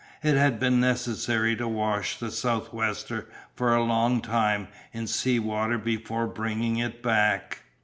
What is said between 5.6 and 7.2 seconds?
before bringing it